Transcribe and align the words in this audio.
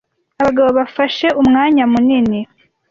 Abagabo 0.39 0.69
bafashe 0.79 1.27
umwanya 1.41 1.83
munini 1.91 2.39